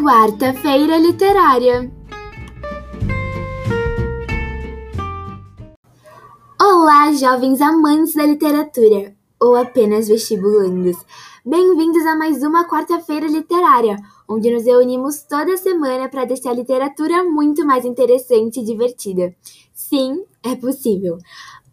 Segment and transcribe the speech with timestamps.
[0.00, 1.90] Quarta-feira Literária.
[6.60, 10.96] Olá, jovens amantes da literatura, ou apenas vestibulandos.
[11.44, 13.96] Bem-vindos a mais uma quarta-feira literária,
[14.28, 19.34] onde nos reunimos toda semana para deixar a literatura muito mais interessante e divertida.
[19.74, 21.18] Sim, é possível.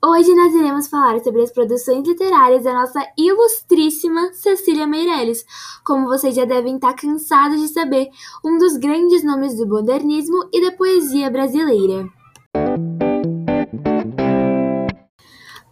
[0.07, 5.43] Hoje nós iremos falar sobre as produções literárias da nossa ilustríssima Cecília Meirelles.
[5.83, 8.09] Como vocês já devem estar cansados de saber,
[8.45, 12.07] um dos grandes nomes do modernismo e da poesia brasileira.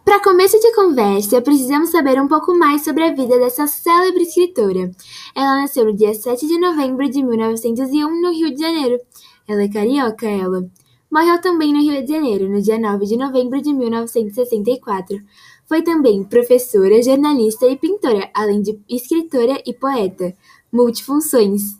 [0.04, 4.90] Para começo de conversa, precisamos saber um pouco mais sobre a vida dessa célebre escritora.
[5.32, 8.98] Ela nasceu no dia 7 de novembro de 1901 no Rio de Janeiro.
[9.46, 10.64] Ela é carioca, ela.
[11.14, 15.16] Morreu também no Rio de Janeiro, no dia 9 de novembro de 1964.
[15.64, 20.34] Foi também professora, jornalista e pintora, além de escritora e poeta.
[20.72, 21.78] Multifunções.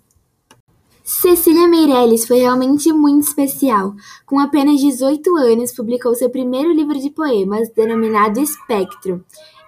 [1.02, 3.96] Cecília Meirelles foi realmente muito especial.
[4.24, 9.24] Com apenas 18 anos, publicou seu primeiro livro de poemas, denominado Espectro.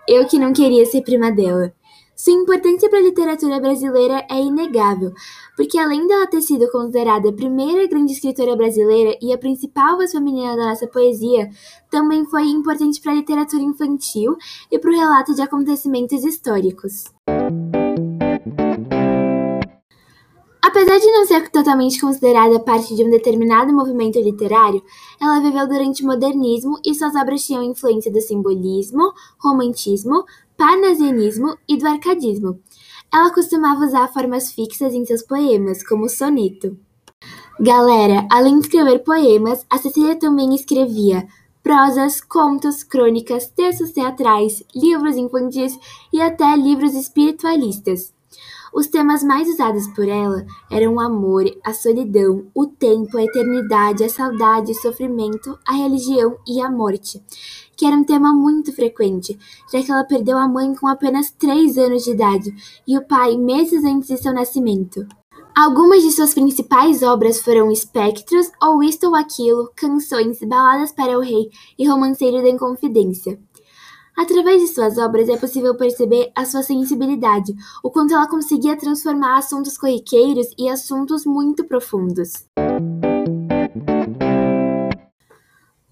[0.06, 1.74] Eu que não queria ser prima dela.
[2.16, 5.12] Sua importância para a literatura brasileira é inegável,
[5.54, 10.12] porque além dela ter sido considerada a primeira grande escritora brasileira e a principal voz
[10.12, 11.50] feminina da nossa poesia,
[11.90, 14.34] também foi importante para a literatura infantil
[14.72, 17.04] e para o relato de acontecimentos históricos.
[20.86, 24.80] Apesar de não ser totalmente considerada parte de um determinado movimento literário,
[25.20, 30.24] ela viveu durante o modernismo e suas obras tinham influência do simbolismo, romantismo,
[30.56, 32.60] parnasianismo e do arcadismo.
[33.12, 36.78] Ela costumava usar formas fixas em seus poemas, como o soneto.
[37.58, 41.26] Galera, além de escrever poemas, a Cecília também escrevia
[41.64, 45.76] prosas, contos, crônicas, textos teatrais, livros infantis
[46.12, 48.14] e até livros espiritualistas.
[48.76, 54.04] Os temas mais usados por ela eram o amor, a solidão, o tempo, a eternidade,
[54.04, 57.22] a saudade, o sofrimento, a religião e a morte,
[57.74, 59.38] que era um tema muito frequente,
[59.72, 62.54] já que ela perdeu a mãe com apenas 3 anos de idade
[62.86, 65.06] e o pai meses antes de seu nascimento.
[65.56, 71.22] Algumas de suas principais obras foram Espectros ou Isto ou Aquilo, Canções, Baladas para o
[71.22, 71.48] Rei
[71.78, 73.38] e Romanceiro da Inconfidência.
[74.16, 79.36] Através de suas obras é possível perceber a sua sensibilidade, o quanto ela conseguia transformar
[79.36, 82.32] assuntos corriqueiros em assuntos muito profundos.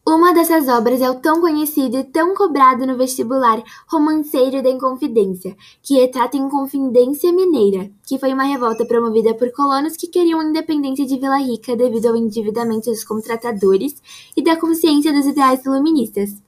[0.07, 5.55] Uma dessas obras é o tão conhecido e tão cobrado no vestibular Romanceiro da Inconfidência,
[5.83, 10.45] que retrata a Inconfidência Mineira, que foi uma revolta promovida por colonos que queriam a
[10.45, 13.97] independência de Vila Rica devido ao endividamento dos contratadores
[14.35, 16.43] e da consciência dos ideais iluministas.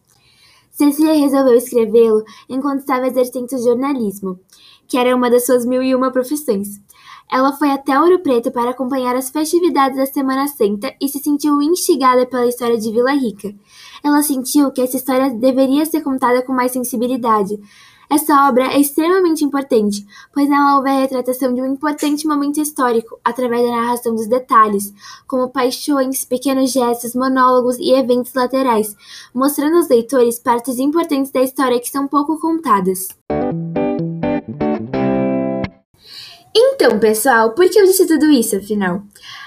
[0.76, 4.38] Cecília resolveu escrevê-lo enquanto estava exercendo jornalismo,
[4.86, 6.78] que era uma das suas mil e uma profissões.
[7.30, 11.60] Ela foi até Ouro Preto para acompanhar as festividades da Semana Santa e se sentiu
[11.60, 13.54] instigada pela história de Vila Rica.
[14.02, 17.58] Ela sentiu que essa história deveria ser contada com mais sensibilidade,
[18.08, 23.18] essa obra é extremamente importante, pois nela houve a retratação de um importante momento histórico
[23.24, 24.94] através da narração dos detalhes,
[25.26, 28.96] como paixões, pequenos gestos, monólogos e eventos laterais,
[29.34, 33.08] mostrando aos leitores partes importantes da história que são pouco contadas.
[36.78, 39.02] Então, pessoal, por que eu disse tudo isso, afinal?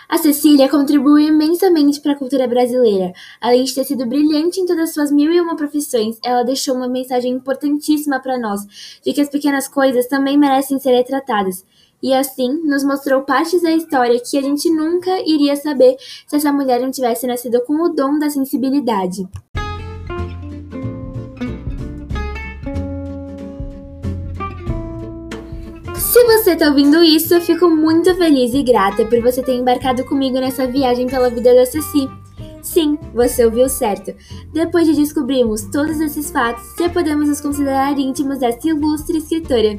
[0.09, 3.13] A Cecília contribuiu imensamente para a cultura brasileira.
[3.39, 6.87] Além de ter sido brilhante em todas suas mil e uma profissões, ela deixou uma
[6.87, 8.61] mensagem importantíssima para nós,
[9.05, 11.63] de que as pequenas coisas também merecem ser retratadas.
[12.01, 16.51] E assim, nos mostrou partes da história que a gente nunca iria saber se essa
[16.51, 19.27] mulher não tivesse nascido com o dom da sensibilidade.
[25.99, 30.05] Se você está ouvindo isso, eu fico muito feliz e grata por você ter embarcado
[30.05, 32.09] comigo nessa viagem pela vida da Ceci.
[32.61, 34.15] Sim, você ouviu certo.
[34.53, 39.77] Depois de descobrirmos todos esses fatos, já podemos nos considerar íntimos dessa ilustre escritora.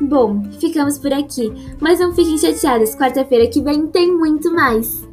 [0.00, 5.06] Bom, ficamos por aqui, mas não fiquem chateados, quarta-feira que vem tem muito mais.